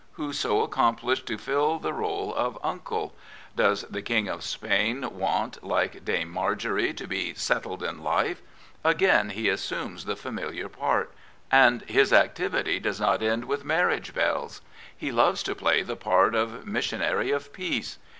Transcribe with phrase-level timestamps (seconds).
[0.13, 3.13] Who so accomplished to fill the rble of uncle?
[3.55, 8.41] Does the King of Spain want, jjtoJQSajne, to be" settled in life"?
[8.93, 11.13] Again he assumes the familiar part.
[11.51, 14.61] And his activity does not end with marriage bells.
[14.97, 17.99] He loves to ]^y*the part of missionary of peace.